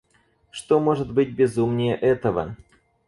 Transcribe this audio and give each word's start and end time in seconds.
Что 0.49 0.79
может 0.79 1.13
быть 1.13 1.35
безумнее 1.35 1.95
этого. 1.95 2.57